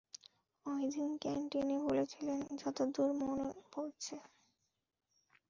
[0.65, 4.15] ঐদিন ক্যান্টিনে বলেছিলেন, যতদূর মনে পড়ছে।